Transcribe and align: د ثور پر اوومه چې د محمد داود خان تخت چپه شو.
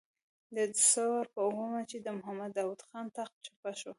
د 0.55 0.57
ثور 0.91 1.23
پر 1.33 1.41
اوومه 1.45 1.81
چې 1.89 1.97
د 2.05 2.07
محمد 2.17 2.51
داود 2.57 2.81
خان 2.87 3.05
تخت 3.17 3.35
چپه 3.45 3.71
شو. 3.79 3.89